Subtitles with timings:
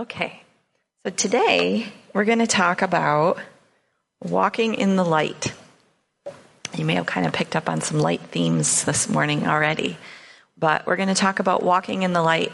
[0.00, 0.42] Okay,
[1.04, 3.38] so today we're going to talk about
[4.22, 5.52] walking in the light.
[6.74, 9.98] You may have kind of picked up on some light themes this morning already,
[10.56, 12.50] but we're going to talk about walking in the light.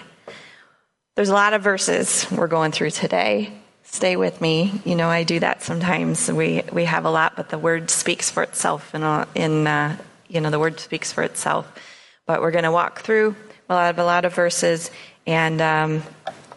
[1.15, 3.53] There's a lot of verses we're going through today.
[3.85, 4.81] Stay with me.
[4.85, 6.29] You know, I do that sometimes.
[6.29, 8.93] We we have a lot, but the word speaks for itself.
[8.93, 9.05] In,
[9.37, 11.73] in uh, you know, the word speaks for itself.
[12.27, 13.37] But we're going to walk through
[13.69, 14.91] a lot of a lot of verses,
[15.29, 16.03] and um,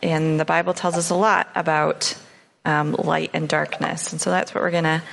[0.01, 2.15] and the Bible tells us a lot about
[2.65, 5.03] um, light and darkness, and so that's what we're gonna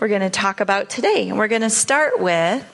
[0.00, 1.28] we're gonna talk about today.
[1.28, 2.64] And we're gonna start with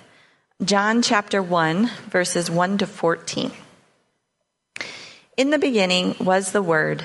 [0.63, 3.53] John chapter one, verses one to fourteen.
[5.37, 7.05] In the beginning was the Word,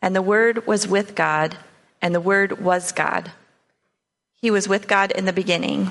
[0.00, 1.56] and the Word was with God,
[2.00, 3.30] and the Word was God.
[4.40, 5.90] He was with God in the beginning.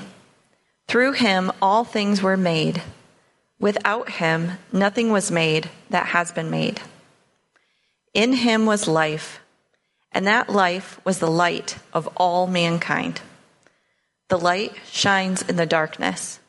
[0.88, 2.82] Through him all things were made.
[3.58, 6.80] Without him nothing was made that has been made.
[8.16, 9.40] In him was life,
[10.10, 13.20] and that life was the light of all mankind.
[14.30, 16.40] The light shines in the darkness,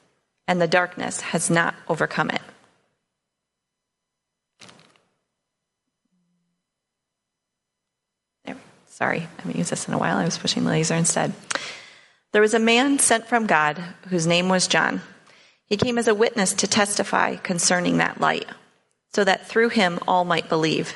[0.47, 2.41] and the darkness has not overcome it.
[8.87, 10.15] Sorry, I haven't used this in a while.
[10.15, 11.33] I was pushing the laser instead.
[12.31, 15.01] There was a man sent from God whose name was John.
[15.65, 18.47] He came as a witness to testify concerning that light,
[19.13, 20.95] so that through him all might believe.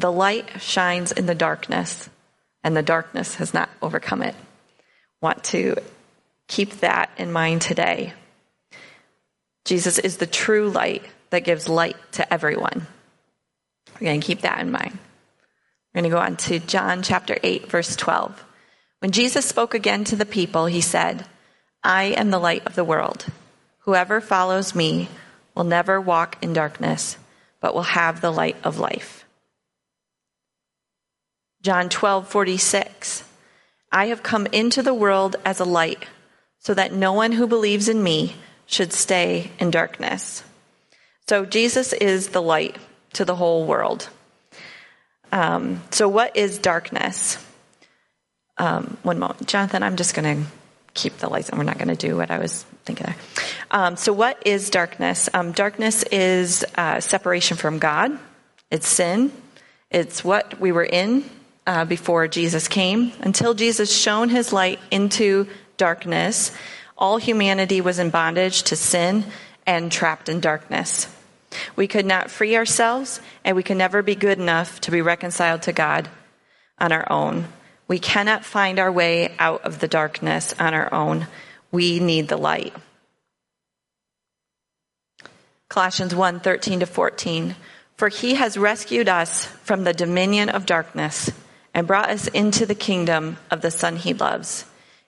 [0.00, 2.08] the light shines in the darkness,
[2.62, 4.34] and the darkness has not overcome it.
[5.20, 5.76] Want to
[6.46, 8.12] keep that in mind today.
[9.64, 12.86] Jesus is the true light that gives light to everyone.
[13.94, 14.98] We're going to keep that in mind.
[15.92, 18.44] We're going to go on to John chapter 8, verse 12.
[19.00, 21.24] When Jesus spoke again to the people, he said,
[21.82, 23.26] I am the light of the world.
[23.80, 25.08] Whoever follows me
[25.54, 27.16] will never walk in darkness
[27.60, 29.24] but will have the light of life.
[31.62, 33.24] John 12, 46.
[33.90, 36.04] I have come into the world as a light,
[36.60, 38.34] so that no one who believes in me
[38.66, 40.44] should stay in darkness.
[41.26, 42.76] So Jesus is the light
[43.14, 44.08] to the whole world.
[45.32, 47.44] Um, so, what is darkness?
[48.56, 49.46] Um, one moment.
[49.46, 50.50] Jonathan, I'm just going to
[50.94, 53.14] keep the lights and We're not going to do what I was thinking.
[53.70, 55.28] Um, so, what is darkness?
[55.34, 58.18] Um, darkness is uh, separation from God,
[58.70, 59.32] it's sin,
[59.90, 61.24] it's what we were in
[61.68, 63.12] uh, before Jesus came.
[63.20, 65.46] Until Jesus shone his light into
[65.76, 66.50] darkness,
[66.96, 69.26] all humanity was in bondage to sin
[69.66, 71.14] and trapped in darkness.
[71.76, 75.62] We could not free ourselves, and we could never be good enough to be reconciled
[75.62, 76.08] to God
[76.78, 77.46] on our own.
[77.86, 81.26] We cannot find our way out of the darkness on our own.
[81.70, 82.74] We need the light.
[85.68, 87.56] Colossians 1 13 to 14.
[87.98, 91.30] For he has rescued us from the dominion of darkness
[91.78, 94.64] and brought us into the kingdom of the Son he loves,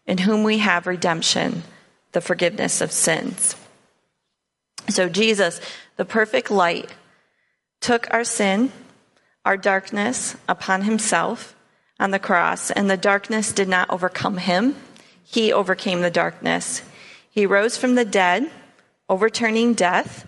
[0.07, 1.65] in whom we have redemption,
[2.13, 3.57] the forgiveness of sins.
[4.89, 5.61] So Jesus,
[5.97, 6.89] the perfect light,
[7.81, 8.71] took our sin,
[9.45, 11.57] our darkness upon himself
[11.99, 14.77] on the cross, and the darkness did not overcome him.
[15.25, 16.83] He overcame the darkness.
[17.33, 18.49] He rose from the dead,
[19.09, 20.25] overturning death,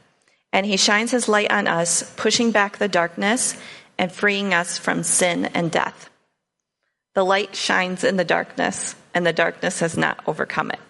[0.52, 3.56] and he shines his light on us, pushing back the darkness
[3.96, 6.08] and freeing us from sin and death.
[7.14, 10.80] The light shines in the darkness, and the darkness has not overcome it.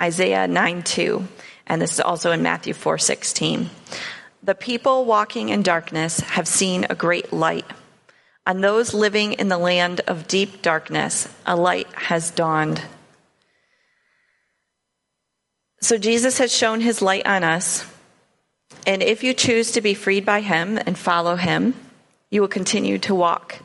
[0.00, 1.28] Isaiah 9 2,
[1.66, 3.70] and this is also in Matthew four sixteen.
[4.42, 7.66] The people walking in darkness have seen a great light.
[8.46, 12.82] On those living in the land of deep darkness, a light has dawned.
[15.82, 17.86] So Jesus has shown his light on us.
[18.86, 21.74] And if you choose to be freed by him and follow him,
[22.30, 23.58] you will continue to walk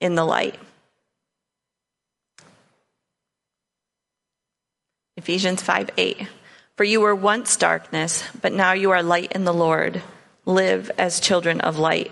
[0.00, 0.58] in the light.
[5.16, 6.28] Ephesians 5 8.
[6.76, 10.02] For you were once darkness, but now you are light in the Lord.
[10.46, 12.10] Live as children of light.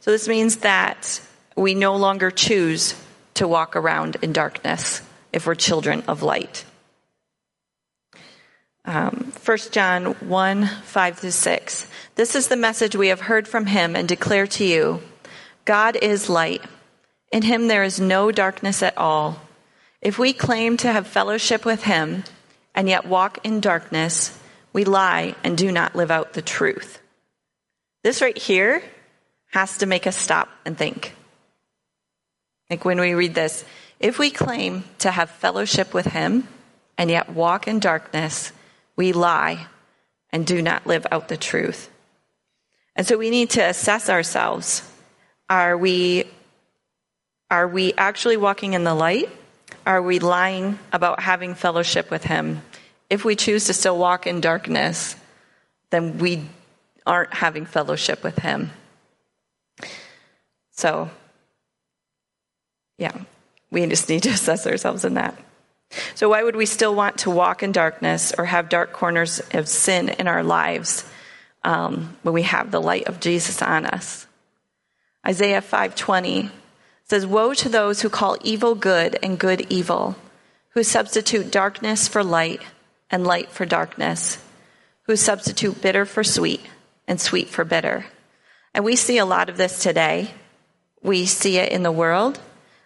[0.00, 1.22] So this means that
[1.56, 2.94] we no longer choose
[3.34, 5.00] to walk around in darkness
[5.32, 6.64] if we're children of light.
[8.84, 11.90] Um, 1 John 1 5 to 6.
[12.16, 15.00] This is the message we have heard from him and declare to you
[15.70, 16.64] God is light.
[17.30, 19.40] In him there is no darkness at all.
[20.02, 22.24] If we claim to have fellowship with him
[22.74, 24.36] and yet walk in darkness,
[24.72, 26.98] we lie and do not live out the truth.
[28.02, 28.82] This right here
[29.52, 31.14] has to make us stop and think.
[32.68, 33.64] Like when we read this,
[34.00, 36.48] if we claim to have fellowship with him
[36.98, 38.52] and yet walk in darkness,
[38.96, 39.68] we lie
[40.32, 41.88] and do not live out the truth.
[42.96, 44.89] And so we need to assess ourselves.
[45.50, 46.26] Are we,
[47.50, 49.28] are we actually walking in the light?
[49.84, 52.62] Are we lying about having fellowship with him?
[53.10, 55.16] If we choose to still walk in darkness,
[55.90, 56.44] then we
[57.04, 58.70] aren't having fellowship with him.
[60.70, 61.10] So,
[62.96, 63.16] yeah,
[63.72, 65.36] we just need to assess ourselves in that.
[66.14, 69.66] So, why would we still want to walk in darkness or have dark corners of
[69.66, 71.04] sin in our lives
[71.64, 74.28] um, when we have the light of Jesus on us?
[75.26, 76.50] Isaiah 5:20
[77.08, 80.16] says, "Woe to those who call evil good and good evil,
[80.70, 82.62] who substitute darkness for light
[83.10, 84.38] and light for darkness,
[85.02, 86.64] who substitute bitter for sweet
[87.06, 88.06] and sweet for bitter."
[88.74, 90.30] And we see a lot of this today.
[91.02, 92.38] We see it in the world.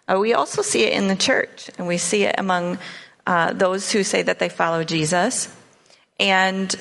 [0.07, 2.77] We also see it in the church, and we see it among
[3.25, 5.49] uh, those who say that they follow Jesus,
[6.19, 6.75] and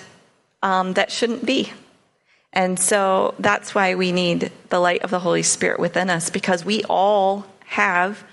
[0.62, 1.72] um, that shouldn't be.
[2.54, 6.64] And so that's why we need the light of the Holy Spirit within us, because
[6.64, 8.24] we all have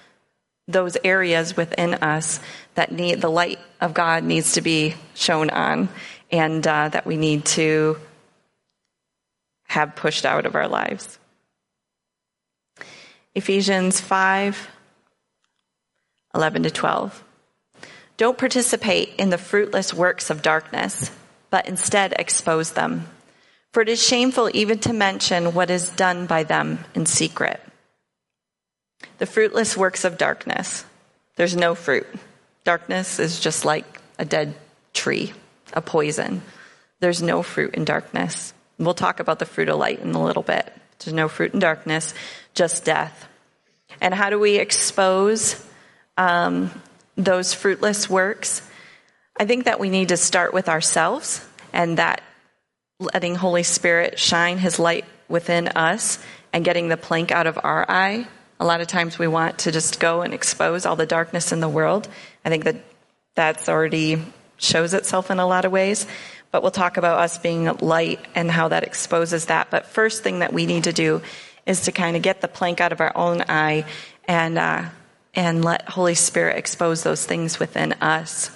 [0.68, 2.39] those areas within us
[2.75, 5.89] that need the light of God needs to be shown on,
[6.31, 7.97] and uh, that we need to
[9.68, 11.17] have pushed out of our lives.
[13.33, 14.69] Ephesians 5
[16.33, 17.24] 11 to 12.
[18.15, 21.12] Don't participate in the fruitless works of darkness,
[21.50, 23.07] but instead expose them.
[23.71, 27.62] For it is shameful even to mention what is done by them in secret.
[29.18, 30.85] The fruitless works of darkness.
[31.35, 32.07] There's no fruit.
[32.63, 34.56] Darkness is just like a dead
[34.94, 35.33] tree,
[35.73, 36.41] a poison.
[37.00, 38.53] There's no fruit in darkness.
[38.77, 40.71] We'll talk about the fruit of light in a little bit.
[41.00, 42.13] There's no fruit in darkness,
[42.53, 43.27] just death.
[44.00, 45.65] And how do we expose
[46.17, 46.71] um,
[47.15, 48.62] those fruitless works,
[49.39, 52.21] I think that we need to start with ourselves and that
[53.01, 56.19] letting Holy Spirit shine his light within us
[56.53, 58.27] and getting the plank out of our eye.
[58.59, 61.59] A lot of times we want to just go and expose all the darkness in
[61.59, 62.07] the world.
[62.45, 62.77] I think that
[63.36, 64.24] that's already
[64.57, 66.06] shows itself in a lot of ways.
[66.51, 69.71] But we'll talk about us being light and how that exposes that.
[69.71, 71.21] But first thing that we need to do
[71.65, 73.86] is to kind of get the plank out of our own eye
[74.27, 74.89] and uh,
[75.33, 78.56] and let Holy Spirit expose those things within us.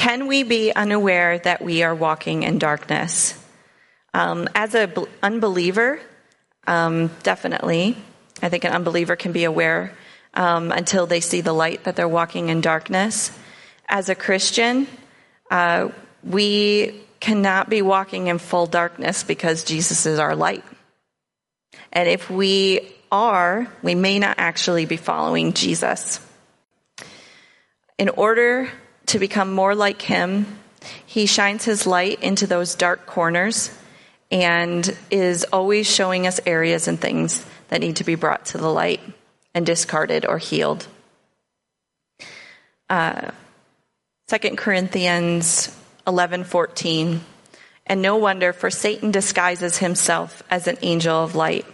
[0.00, 3.38] Can we be unaware that we are walking in darkness?
[4.14, 6.00] Um, as an unbeliever,
[6.66, 7.98] um, definitely.
[8.40, 9.92] I think an unbeliever can be aware
[10.32, 13.30] um, until they see the light that they're walking in darkness.
[13.90, 14.86] As a Christian,
[15.50, 15.90] uh,
[16.24, 20.64] we cannot be walking in full darkness because Jesus is our light.
[21.92, 26.26] And if we are, we may not actually be following Jesus.
[27.98, 28.70] In order
[29.10, 30.46] to become more like him,
[31.04, 33.76] he shines his light into those dark corners
[34.30, 38.70] and is always showing us areas and things that need to be brought to the
[38.70, 39.00] light
[39.52, 40.86] and discarded or healed.
[42.88, 43.32] Uh,
[44.28, 45.76] 2 Corinthians
[46.06, 47.20] 11:14
[47.86, 51.66] And no wonder for Satan disguises himself as an angel of light.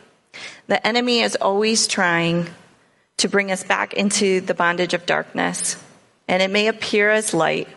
[0.67, 2.49] The enemy is always trying
[3.19, 5.77] to bring us back into the bondage of darkness.
[6.29, 7.69] And it may appear as light,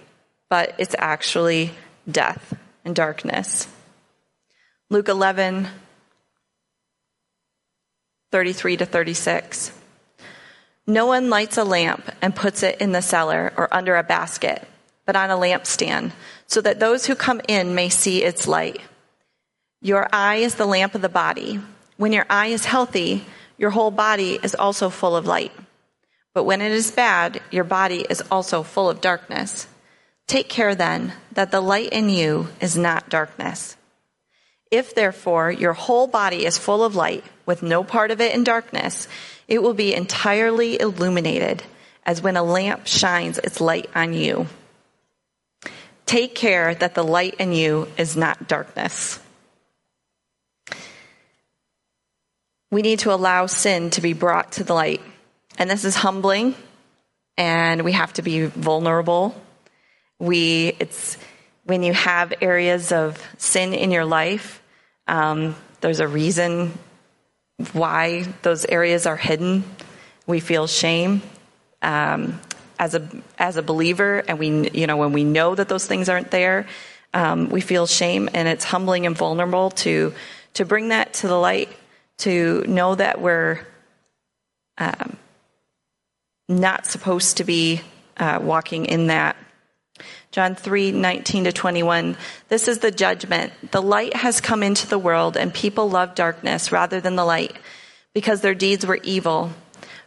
[0.50, 1.72] but it's actually
[2.10, 2.54] death
[2.84, 3.68] and darkness.
[4.90, 5.68] Luke 11,
[8.32, 9.72] 33 to 36.
[10.88, 14.68] No one lights a lamp and puts it in the cellar or under a basket,
[15.06, 16.12] but on a lampstand,
[16.48, 18.82] so that those who come in may see its light.
[19.82, 21.60] Your eye is the lamp of the body.
[21.98, 23.24] When your eye is healthy,
[23.60, 25.52] your whole body is also full of light.
[26.34, 29.68] But when it is bad, your body is also full of darkness.
[30.28, 33.76] Take care then that the light in you is not darkness.
[34.72, 38.44] If therefore your whole body is full of light, with no part of it in
[38.44, 39.08] darkness,
[39.48, 41.64] it will be entirely illuminated,
[42.06, 44.46] as when a lamp shines its light on you.
[46.06, 49.20] Take care that the light in you is not darkness.
[52.72, 55.02] We need to allow sin to be brought to the light.
[55.60, 56.56] And this is humbling,
[57.38, 59.36] and we have to be vulnerable.
[60.18, 61.18] We, it's
[61.66, 64.64] when you have areas of sin in your life,
[65.06, 66.72] um, there's a reason
[67.74, 69.66] why those areas are hidden.
[70.26, 71.22] We feel shame.
[71.82, 72.40] Um,
[72.80, 76.08] as a as a believer, and we you know when we know that those things
[76.08, 76.68] aren't there,
[77.14, 80.14] um, we feel shame, and it's humbling and vulnerable to
[80.54, 81.70] to bring that to the light,
[82.20, 83.60] to know that we're
[84.78, 85.18] um,
[86.60, 87.82] not supposed to be
[88.18, 89.36] uh, walking in that.
[90.32, 92.16] John 3, 19 to 21.
[92.50, 93.52] This is the judgment.
[93.72, 97.58] The light has come into the world and people love darkness rather than the light
[98.14, 99.52] because their deeds were evil.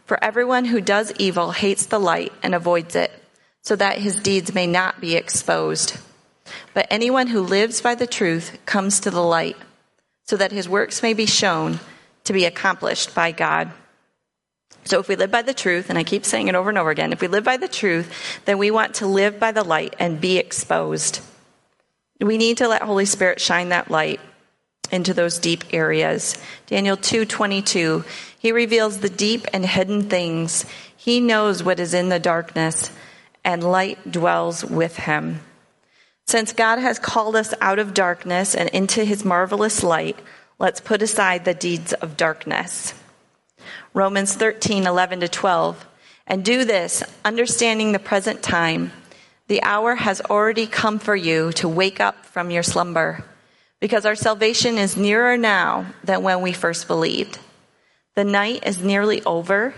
[0.05, 3.11] For everyone who does evil hates the light and avoids it,
[3.61, 5.97] so that his deeds may not be exposed.
[6.73, 9.57] But anyone who lives by the truth comes to the light,
[10.25, 11.79] so that his works may be shown
[12.25, 13.71] to be accomplished by God.
[14.85, 16.89] So if we live by the truth, and I keep saying it over and over
[16.89, 19.95] again, if we live by the truth, then we want to live by the light
[19.99, 21.21] and be exposed.
[22.19, 24.19] We need to let Holy Spirit shine that light
[24.91, 26.37] into those deep areas.
[26.67, 28.05] Daniel 2:22
[28.37, 30.65] He reveals the deep and hidden things.
[30.95, 32.91] He knows what is in the darkness
[33.43, 35.41] and light dwells with him.
[36.27, 40.17] Since God has called us out of darkness and into his marvelous light,
[40.59, 42.93] let's put aside the deeds of darkness.
[43.93, 45.85] Romans 13:11 to 12
[46.25, 48.91] and do this understanding the present time
[49.47, 53.23] the hour has already come for you to wake up from your slumber
[53.79, 57.37] because our salvation is nearer now than when we first believed.
[58.15, 59.75] The night is nearly over,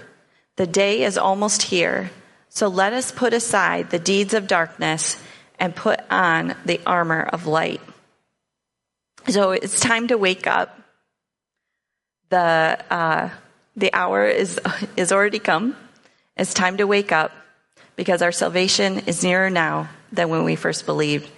[0.58, 2.12] the day is almost here.
[2.50, 5.18] So let us put aside the deeds of darkness
[5.60, 7.82] and put on the armor of light.
[9.28, 10.80] So it's time to wake up.
[12.30, 13.30] The, uh,
[13.76, 14.60] the hour is,
[14.98, 15.76] is already come.
[16.38, 17.32] It's time to wake up
[17.96, 21.30] because our salvation is nearer now than when we first believed.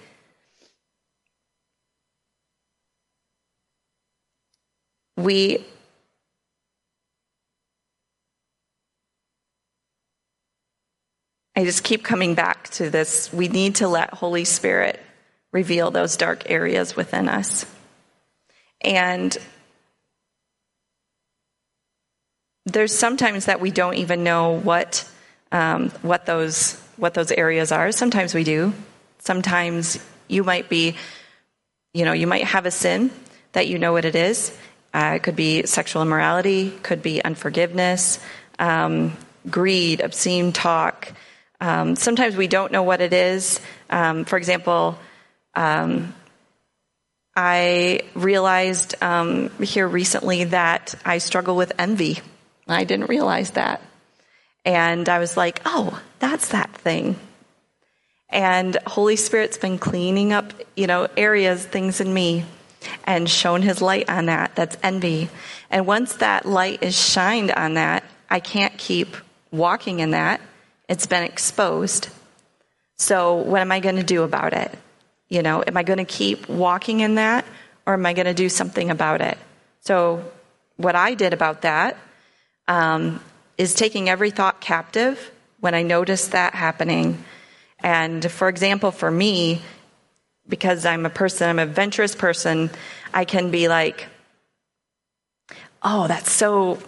[5.18, 5.64] we
[11.56, 13.32] I just keep coming back to this.
[13.32, 15.00] We need to let Holy Spirit
[15.50, 17.66] reveal those dark areas within us.
[18.80, 19.36] And
[22.72, 25.08] there's sometimes that we don't even know what
[25.52, 27.92] um, what those what those areas are.
[27.92, 28.72] Sometimes we do.
[29.18, 29.98] Sometimes
[30.28, 30.96] you might be,
[31.94, 33.10] you know, you might have a sin
[33.52, 34.56] that you know what it is,
[34.94, 38.20] uh, it could be sexual immorality, could be unforgiveness,
[38.58, 39.16] um,
[39.48, 41.12] greed, obscene talk.
[41.60, 43.60] Um, sometimes we don't know what it is.
[43.90, 44.98] Um, for example,
[45.54, 46.14] um,
[47.36, 52.20] I realized um, here recently that I struggle with envy.
[52.68, 53.80] I didn't realize that.
[54.64, 57.16] And I was like, oh, that's that thing.
[58.28, 62.44] And Holy Spirit's been cleaning up, you know, areas, things in me
[63.04, 64.54] and shown his light on that.
[64.54, 65.30] That's envy.
[65.70, 69.16] And once that light is shined on that, I can't keep
[69.50, 70.40] walking in that.
[70.88, 72.08] It's been exposed.
[72.96, 74.76] So what am I going to do about it?
[75.28, 77.44] You know, am I going to keep walking in that
[77.86, 79.38] or am I going to do something about it?
[79.80, 80.24] So
[80.76, 81.96] what I did about that
[82.68, 83.20] um,
[83.56, 87.24] is taking every thought captive when I notice that happening.
[87.80, 89.62] And for example, for me,
[90.48, 92.70] because I'm a person, I'm a adventurous person,
[93.12, 94.06] I can be like,
[95.82, 96.78] oh, that's so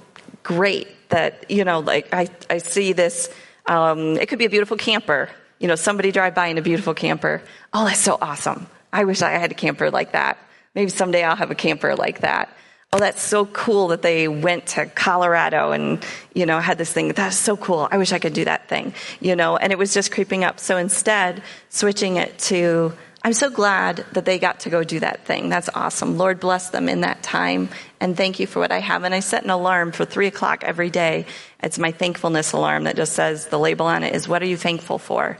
[0.42, 3.28] great that, you know, like I, I see this,
[3.66, 5.28] um, it could be a beautiful camper.
[5.58, 7.42] You know, somebody drive by in a beautiful camper.
[7.72, 8.66] Oh, that's so awesome.
[8.92, 10.38] I wish I had a camper like that.
[10.74, 12.48] Maybe someday I'll have a camper like that.
[12.92, 16.04] Oh, that's so cool that they went to Colorado and,
[16.34, 17.12] you know, had this thing.
[17.12, 17.86] That's so cool.
[17.88, 20.58] I wish I could do that thing, you know, and it was just creeping up.
[20.58, 22.92] So instead, switching it to,
[23.22, 25.48] I'm so glad that they got to go do that thing.
[25.48, 26.18] That's awesome.
[26.18, 27.68] Lord bless them in that time
[28.00, 29.04] and thank you for what I have.
[29.04, 31.26] And I set an alarm for three o'clock every day.
[31.62, 34.56] It's my thankfulness alarm that just says the label on it is what are you
[34.56, 35.38] thankful for?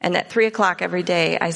[0.00, 1.52] And at three o'clock every day, I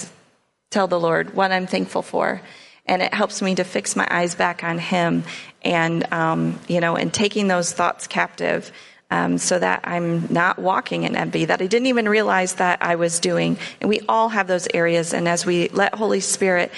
[0.70, 2.40] tell the Lord what I'm thankful for.
[2.86, 5.24] And it helps me to fix my eyes back on Him
[5.62, 8.70] and, um, you know, and taking those thoughts captive
[9.10, 12.96] um, so that I'm not walking in envy, that I didn't even realize that I
[12.96, 13.58] was doing.
[13.80, 15.14] And we all have those areas.
[15.14, 16.72] And as we let Holy Spirit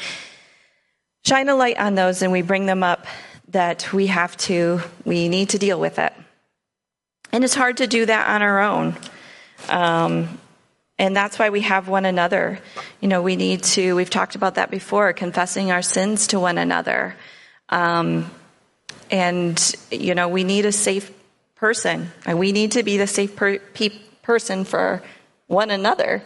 [1.26, 3.06] shine a light on those and we bring them up
[3.48, 6.12] that we have to, we need to deal with it.
[7.32, 8.96] And it's hard to do that on our own.
[9.68, 10.38] Um,
[10.98, 12.58] and that's why we have one another.
[13.00, 16.58] You know, we need to, we've talked about that before, confessing our sins to one
[16.58, 17.14] another.
[17.68, 18.30] Um,
[19.10, 21.10] and, you know, we need a safe
[21.54, 22.10] person.
[22.26, 25.02] And we need to be the safe per- pe- person for
[25.46, 26.22] one another.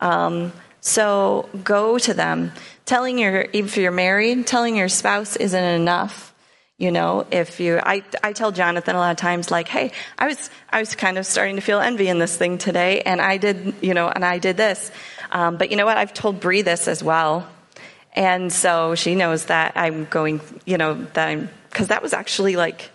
[0.00, 2.52] Um, so go to them.
[2.84, 6.32] Telling your, if you're married, telling your spouse isn't enough.
[6.78, 10.26] You know, if you, I, I tell Jonathan a lot of times, like, hey, I
[10.26, 13.38] was, I was kind of starting to feel envy in this thing today, and I
[13.38, 14.90] did, you know, and I did this.
[15.32, 15.96] Um, but you know what?
[15.96, 17.48] I've told Bree this as well.
[18.12, 22.56] And so she knows that I'm going, you know, that I'm, because that was actually
[22.56, 22.90] like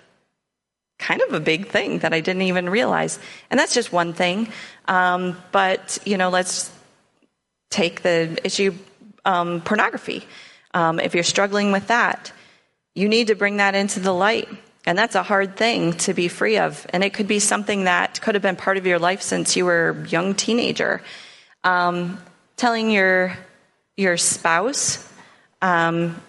[1.00, 3.18] kind of a big thing that I didn't even realize.
[3.50, 4.50] And that's just one thing.
[4.88, 6.72] Um, but, you know, let's
[7.72, 8.76] take the issue
[9.26, 10.28] um, pornography.
[10.74, 12.32] Um, if you're struggling with that,
[12.94, 14.50] you need to bring that into the light.
[14.86, 16.86] And that's a hard thing to be free of.
[16.90, 19.66] And it could be something that could have been part of your life since you
[19.66, 21.02] were a young teenager.
[21.64, 22.20] Um,
[22.58, 23.38] telling your,
[23.96, 25.08] your spouse
[25.62, 26.20] um,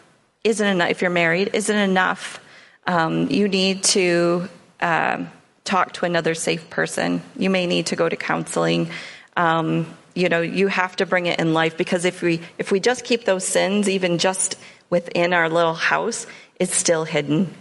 [0.44, 2.40] isn't enough, if you're married, isn't enough.
[2.86, 4.48] Um, you need to
[4.80, 5.30] um,
[5.64, 7.22] talk to another safe person.
[7.36, 8.90] You may need to go to counseling.
[9.36, 12.80] Um, you know, you have to bring it in life because if we if we
[12.80, 14.58] just keep those sins even just
[14.90, 16.26] within our little house,
[16.62, 17.52] it's still hidden.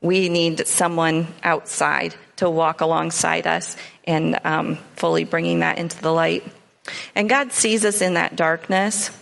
[0.00, 6.12] We need someone outside to walk alongside us and um, fully bringing that into the
[6.12, 6.42] light.
[7.14, 9.16] And God sees us in that darkness.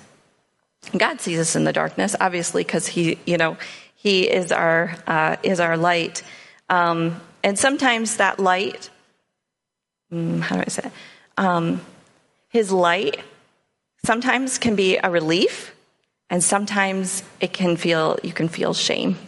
[0.97, 3.59] God sees us in the darkness, obviously, because He, you know,
[3.95, 6.23] He is our uh, is our light.
[6.71, 8.88] Um, and sometimes that light,
[10.09, 10.87] hmm, how do I say?
[10.87, 10.93] It?
[11.37, 11.83] Um,
[12.49, 13.21] his light
[14.02, 15.75] sometimes can be a relief,
[16.31, 19.19] and sometimes it can feel you can feel shame.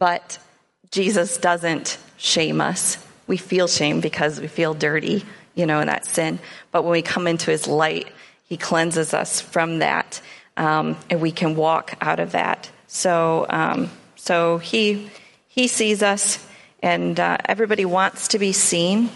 [0.00, 0.38] But
[0.90, 2.98] Jesus doesn't shame us.
[3.28, 6.40] We feel shame because we feel dirty, you know, in that sin.
[6.72, 8.08] But when we come into His light,
[8.48, 10.20] He cleanses us from that,
[10.56, 12.68] um, and we can walk out of that.
[12.88, 15.10] So, um, so He
[15.46, 16.44] He sees us,
[16.82, 19.10] and uh, everybody wants to be seen.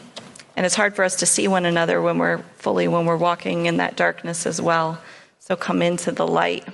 [0.57, 3.67] And it's hard for us to see one another when we're fully, when we're walking
[3.67, 5.01] in that darkness as well.
[5.41, 6.69] So come into the light.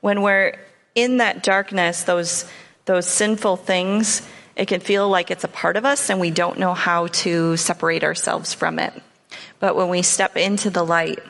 [0.00, 0.58] When we're
[0.94, 2.44] in that darkness, those,
[2.84, 4.22] those sinful things,
[4.56, 7.56] it can feel like it's a part of us and we don't know how to
[7.56, 8.92] separate ourselves from it.
[9.58, 11.20] But when we step into the light,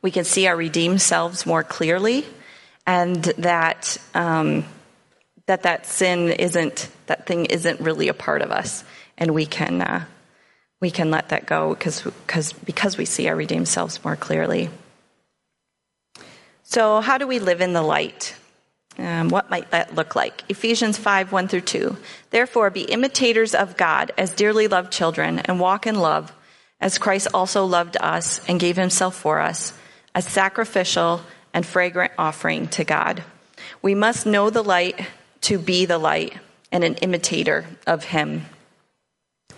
[0.00, 2.24] we can see our redeemed selves more clearly
[2.86, 4.64] and that, um,
[5.46, 8.84] that that sin isn't, that thing isn't really a part of us.
[9.16, 10.04] And we can, uh,
[10.80, 14.68] we can let that go because, because, because we see our redeemed selves more clearly.
[16.64, 18.34] So, how do we live in the light?
[18.98, 20.44] Um, what might that look like?
[20.48, 21.96] Ephesians 5 1 through 2.
[22.30, 26.32] Therefore, be imitators of God as dearly loved children, and walk in love,
[26.80, 29.72] as Christ also loved us and gave himself for us,
[30.14, 31.22] a sacrificial
[31.54, 33.22] and fragrant offering to God.
[33.80, 35.00] We must know the light
[35.42, 36.38] to be the light
[36.70, 38.46] and an imitator of him.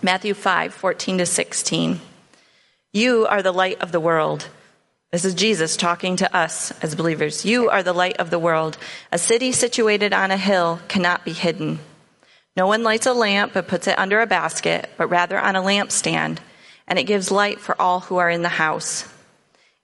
[0.03, 2.01] Matthew 5, 14 to 16.
[2.92, 4.49] You are the light of the world.
[5.14, 7.44] This is Jesus talking to us as believers.
[7.44, 8.77] You are the light of the world.
[9.12, 11.79] A city situated on a hill cannot be hidden.
[12.57, 15.62] No one lights a lamp but puts it under a basket, but rather on a
[15.62, 16.38] lampstand,
[16.88, 19.09] and it gives light for all who are in the house.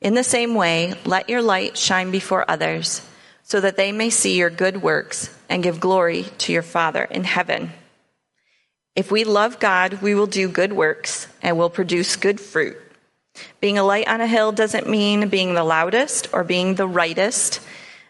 [0.01, 3.01] In the same way, let your light shine before others,
[3.45, 7.23] so that they may see your good works and give glory to your Father in
[7.23, 7.71] heaven.
[8.97, 12.79] If we love God, we will do good works and will produce good fruit.
[13.61, 17.61] Being a light on a hill doesn't mean being the loudest or being the rightest.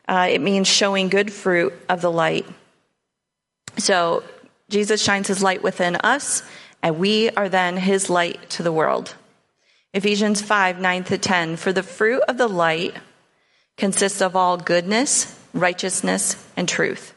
[0.08, 2.46] Uh, it means showing good fruit of the light.
[3.78, 4.22] So
[4.68, 6.42] Jesus shines his light within us,
[6.82, 9.14] and we are then his light to the world.
[9.92, 11.56] Ephesians 5 9 to 10.
[11.56, 12.96] For the fruit of the light
[13.76, 17.14] consists of all goodness, righteousness, and truth,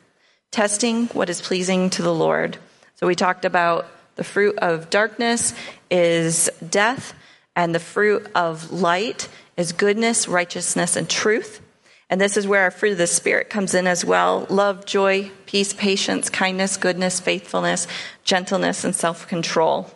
[0.51, 2.57] testing what is pleasing to the Lord.
[2.95, 5.53] So we talked about the fruit of darkness
[5.89, 7.13] is death,
[7.55, 11.61] and the fruit of light is goodness, righteousness, and truth.
[12.09, 15.31] And this is where our fruit of the Spirit comes in as well love, joy,
[15.45, 17.87] peace, patience, kindness, goodness, faithfulness,
[18.23, 19.89] gentleness, and self control.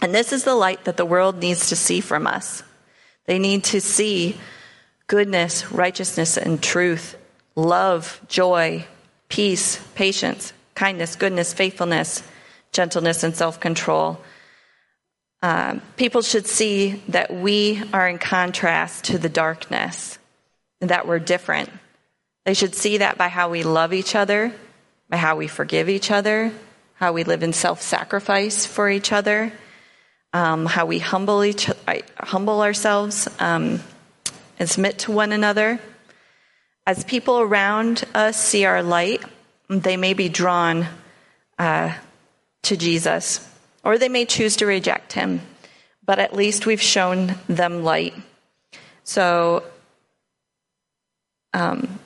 [0.00, 2.62] And this is the light that the world needs to see from us.
[3.26, 4.40] They need to see
[5.06, 7.16] goodness, righteousness, and truth,
[7.54, 8.86] love, joy,
[9.28, 12.22] peace, patience, kindness, goodness, faithfulness,
[12.72, 14.18] gentleness, and self control.
[15.42, 20.18] Um, people should see that we are in contrast to the darkness,
[20.80, 21.68] that we're different,
[22.44, 24.52] They should see that by how we love each other,
[25.08, 26.52] by how we forgive each other,
[26.94, 29.52] how we live in self sacrifice for each other,
[30.32, 31.70] um, how we humble, each,
[32.18, 33.80] humble ourselves um,
[34.58, 35.78] and submit to one another.
[36.84, 39.22] As people around us see our light,
[39.68, 40.86] they may be drawn
[41.58, 41.94] uh,
[42.62, 43.48] to Jesus,
[43.84, 45.40] or they may choose to reject him,
[46.04, 48.14] but at least we've shown them light.
[49.04, 49.64] So,
[51.52, 51.98] um,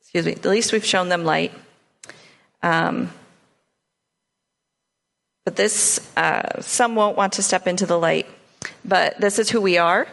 [0.00, 1.52] excuse me, at least we've shown them light.
[2.62, 3.10] Um,
[5.44, 8.26] but this, uh, some won't want to step into the light,
[8.84, 10.06] but this is who we are.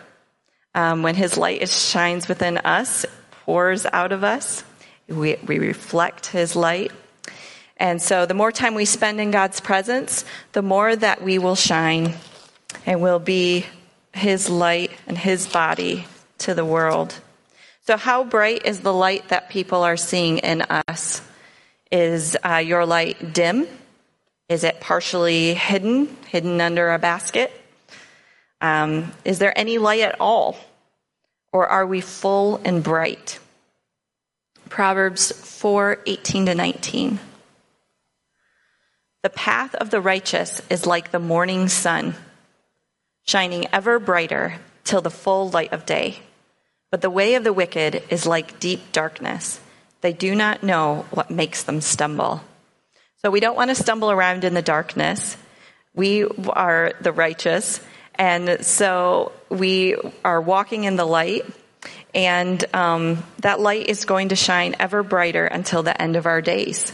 [0.74, 3.06] Um, when His light is, shines within us,
[3.46, 4.64] pours out of us,
[5.08, 6.92] we, we reflect His light.
[7.78, 11.56] And so the more time we spend in God's presence, the more that we will
[11.56, 12.16] shine
[12.86, 13.66] and will be
[14.14, 16.06] His light and His body
[16.40, 17.16] to the world.
[17.86, 21.22] So, how bright is the light that people are seeing in us?
[21.92, 23.68] Is uh, your light dim?
[24.50, 27.52] Is it partially hidden, hidden under a basket?
[28.60, 30.58] Um, is there any light at all?
[31.54, 33.40] Or are we full and bright?
[34.70, 37.20] Proverbs 4 18 to 19.
[39.24, 42.16] The path of the righteous is like the morning sun,
[43.26, 46.20] shining ever brighter till the full light of day.
[46.92, 49.60] But the way of the wicked is like deep darkness.
[50.02, 52.42] They do not know what makes them stumble.
[53.24, 55.36] So we don't want to stumble around in the darkness.
[55.94, 57.82] We are the righteous.
[58.16, 61.46] And so we are walking in the light.
[62.14, 66.42] And um, that light is going to shine ever brighter until the end of our
[66.42, 66.94] days.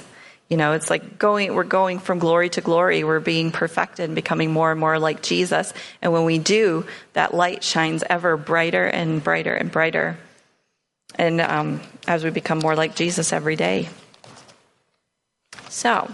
[0.50, 3.04] You know, it's like going, we're going from glory to glory.
[3.04, 5.74] We're being perfected and becoming more and more like Jesus.
[6.02, 10.18] And when we do, that light shines ever brighter and brighter and brighter.
[11.16, 13.90] And um, as we become more like Jesus every day.
[15.70, 16.14] So,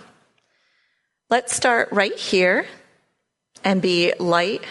[1.32, 2.66] Let's start right here
[3.64, 4.64] and be light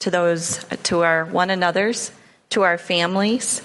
[0.00, 2.12] to those, to our one another's,
[2.50, 3.62] to our families,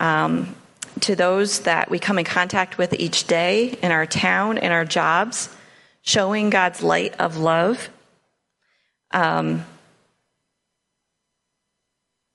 [0.00, 0.56] um,
[1.00, 4.84] to those that we come in contact with each day in our town, in our
[4.84, 5.54] jobs,
[6.02, 7.88] showing God's light of love.
[9.10, 9.64] Um,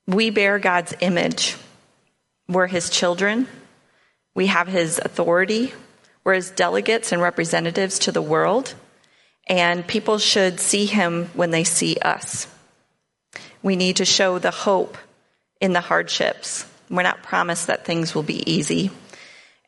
[0.08, 1.56] we bear God's image.
[2.48, 3.48] We're His children.
[4.36, 5.74] We have His authority.
[6.24, 8.76] We're His delegates and representatives to the world
[9.48, 12.48] and people should see him when they see us.
[13.62, 14.98] We need to show the hope
[15.60, 16.66] in the hardships.
[16.90, 18.92] We're not promised that things will be easy.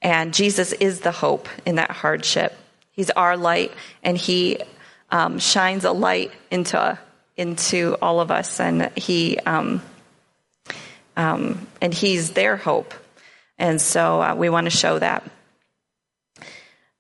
[0.01, 2.55] And Jesus is the hope in that hardship.
[2.91, 3.71] He's our light,
[4.03, 4.59] and He
[5.09, 6.97] um, shines a light into
[7.37, 9.81] into all of us, and He um,
[11.17, 12.93] um, and He's their hope.
[13.57, 15.23] And so uh, we want to show that.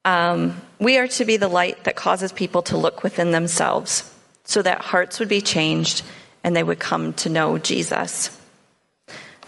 [0.03, 4.61] Um, we are to be the light that causes people to look within themselves so
[4.61, 6.03] that hearts would be changed
[6.43, 8.39] and they would come to know Jesus.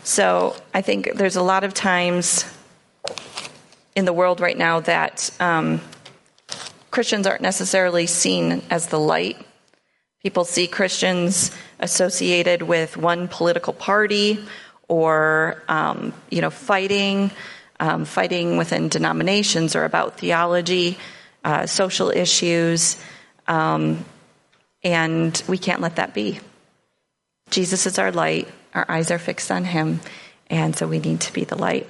[0.07, 2.45] So I think there's a lot of times
[3.93, 5.81] in the world right now that um,
[6.91, 9.37] Christians aren't necessarily seen as the light.
[10.23, 14.39] People see Christians associated with one political party
[14.87, 17.29] or, um, you know, fighting
[17.81, 20.97] um, fighting within denominations or about theology,
[21.43, 22.97] uh, social issues,
[23.45, 24.05] um,
[24.85, 26.39] and we can't let that be.
[27.49, 29.99] Jesus is our light, our eyes are fixed on Him,
[30.49, 31.87] and so we need to be the light.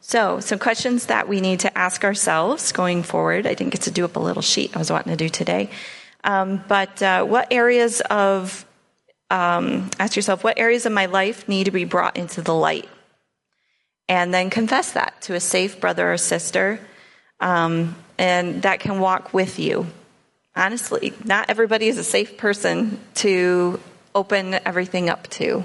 [0.00, 3.46] So, some questions that we need to ask ourselves going forward.
[3.46, 5.70] I didn't get to do up a little sheet I was wanting to do today.
[6.24, 8.64] Um, but uh, what areas of,
[9.30, 12.88] um, ask yourself, what areas of my life need to be brought into the light?
[14.08, 16.80] and then confess that to a safe brother or sister,
[17.40, 19.86] um, and that can walk with you.
[20.56, 23.78] Honestly, not everybody is a safe person to
[24.14, 25.62] open everything up to.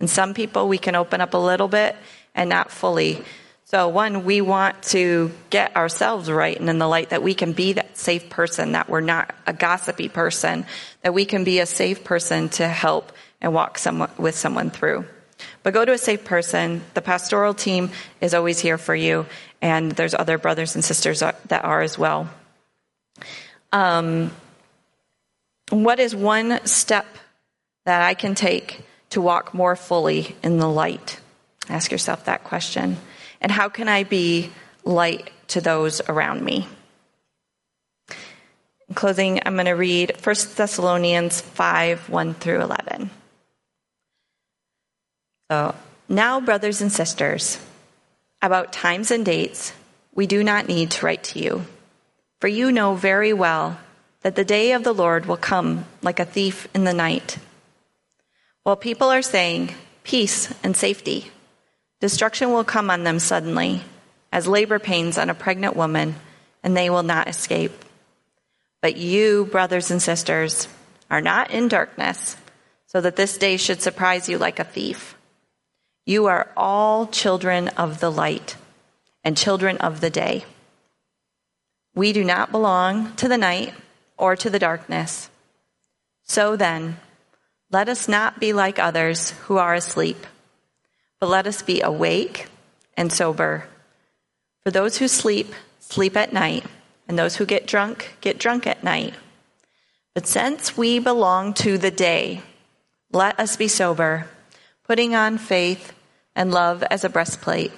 [0.00, 1.94] And some people we can open up a little bit
[2.34, 3.22] and not fully.
[3.64, 7.52] So, one, we want to get ourselves right and in the light that we can
[7.52, 10.66] be that safe person, that we're not a gossipy person,
[11.02, 15.04] that we can be a safe person to help and walk someone, with someone through.
[15.62, 16.82] But go to a safe person.
[16.94, 19.26] The pastoral team is always here for you,
[19.62, 22.28] and there's other brothers and sisters that are as well.
[23.72, 24.32] Um,
[25.70, 27.06] what is one step
[27.84, 31.20] that I can take to walk more fully in the light?
[31.68, 32.96] Ask yourself that question.
[33.40, 34.50] And how can I be
[34.84, 36.66] light to those around me?
[38.88, 43.10] In closing, I'm going to read 1 Thessalonians 5 1 through 11.
[45.50, 45.74] So,
[46.08, 47.58] now, brothers and sisters,
[48.42, 49.74] About times and dates,
[50.14, 51.66] we do not need to write to you,
[52.40, 53.78] for you know very well
[54.22, 57.36] that the day of the Lord will come like a thief in the night.
[58.70, 61.32] While people are saying, Peace and safety,
[61.98, 63.82] destruction will come on them suddenly,
[64.30, 66.14] as labor pains on a pregnant woman,
[66.62, 67.72] and they will not escape.
[68.80, 70.68] But you, brothers and sisters,
[71.10, 72.36] are not in darkness,
[72.86, 75.16] so that this day should surprise you like a thief.
[76.06, 78.54] You are all children of the light
[79.24, 80.44] and children of the day.
[81.96, 83.74] We do not belong to the night
[84.16, 85.28] or to the darkness.
[86.22, 86.98] So then,
[87.70, 90.26] let us not be like others who are asleep,
[91.20, 92.46] but let us be awake
[92.96, 93.68] and sober.
[94.62, 96.64] For those who sleep, sleep at night,
[97.06, 99.14] and those who get drunk, get drunk at night.
[100.14, 102.42] But since we belong to the day,
[103.12, 104.26] let us be sober,
[104.84, 105.92] putting on faith
[106.34, 107.72] and love as a breastplate,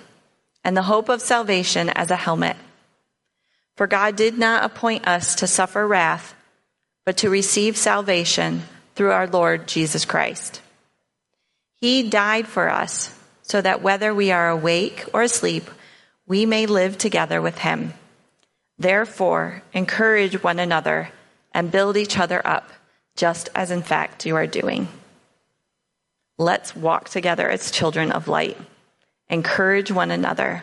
[0.65, 2.57] and the hope of salvation as a helmet.
[3.77, 6.35] For God did not appoint us to suffer wrath,
[7.05, 8.63] but to receive salvation
[8.95, 10.61] through our Lord Jesus Christ.
[11.81, 15.69] He died for us so that whether we are awake or asleep,
[16.27, 17.95] we may live together with him.
[18.79, 21.11] Therefore, encourage one another
[21.53, 22.71] and build each other up,
[23.17, 24.89] just as in fact you are doing.
[26.39, 28.57] Let's walk together as children of light.
[29.29, 30.63] Encourage one another.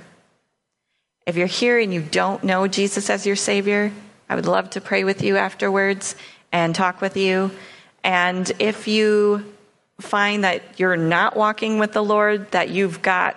[1.25, 3.91] If you're here and you don't know Jesus as your Savior,
[4.27, 6.15] I would love to pray with you afterwards
[6.51, 7.51] and talk with you.
[8.03, 9.53] And if you
[9.99, 13.35] find that you're not walking with the Lord, that you've got,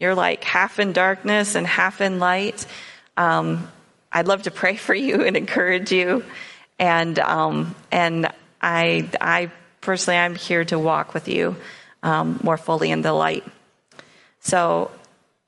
[0.00, 2.66] you're like half in darkness and half in light,
[3.16, 3.70] um,
[4.10, 6.24] I'd love to pray for you and encourage you.
[6.78, 8.28] And, um, and
[8.60, 11.56] I, I personally, I'm here to walk with you
[12.02, 13.44] um, more fully in the light.
[14.40, 14.90] So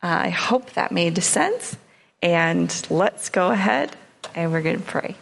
[0.02, 1.76] uh, I hope that made sense.
[2.22, 3.94] And let's go ahead
[4.34, 5.16] and we're going to pray.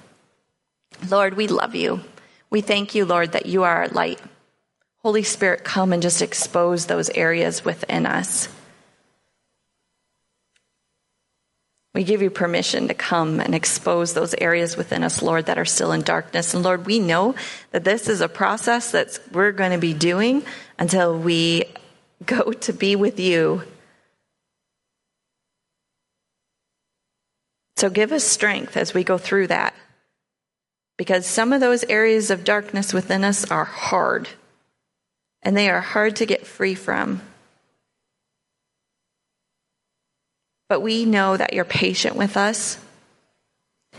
[1.09, 2.01] Lord, we love you.
[2.55, 4.21] We thank you, Lord, that you are our light.
[4.99, 8.49] Holy Spirit, come and just expose those areas within us.
[11.95, 15.65] We give you permission to come and expose those areas within us, Lord, that are
[15.65, 16.55] still in darkness.
[16.55, 17.35] And Lord, we know
[17.73, 20.45] that this is a process that we're going to be doing
[20.79, 21.65] until we
[22.25, 23.65] go to be with you.
[27.79, 29.75] So give us strength as we go through that
[30.97, 34.29] because some of those areas of darkness within us are hard
[35.43, 37.21] and they are hard to get free from.
[40.69, 42.79] But we know that you're patient with us.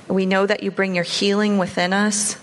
[0.07, 2.37] We know that you bring your healing within us.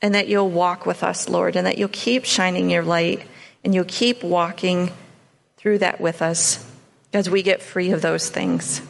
[0.00, 3.22] And that you'll walk with us, Lord, and that you'll keep shining your light
[3.64, 4.92] and you'll keep walking
[5.56, 6.68] through that with us
[7.12, 8.82] as we get free of those things.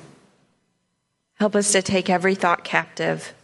[1.42, 3.35] Help us to take every thought captive.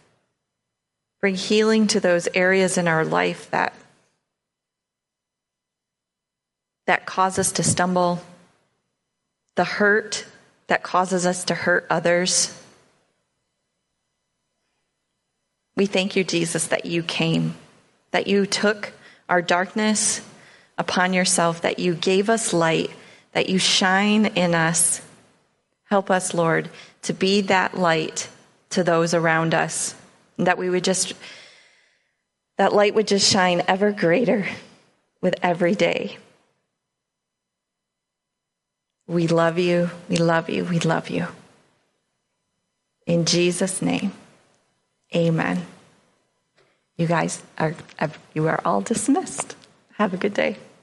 [1.19, 3.73] Bring healing to those areas in our life that,
[6.87, 8.21] that cause us to stumble,
[9.55, 10.25] the hurt
[10.67, 12.57] that causes us to hurt others.
[15.75, 17.55] We thank you, Jesus, that you came,
[18.11, 18.93] that you took
[19.27, 20.25] our darkness
[20.77, 22.91] upon yourself, that you gave us light,
[23.33, 25.01] that you shine in us.
[25.89, 26.69] Help us, Lord,
[27.03, 28.29] to be that light
[28.71, 29.95] to those around us.
[30.37, 31.13] That we would just,
[32.57, 34.47] that light would just shine ever greater
[35.21, 36.17] with every day.
[39.07, 41.27] We love you, we love you, we love you.
[43.07, 44.11] In Jesus' name,
[45.15, 45.65] amen.
[46.95, 47.73] You guys are,
[48.35, 49.55] you are all dismissed.
[49.93, 50.57] Have a good day.